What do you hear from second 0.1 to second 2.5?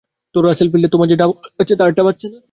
তো রাসেলফিল্ডে তোমার যে ডাবল আছে তারটা বাজছে না।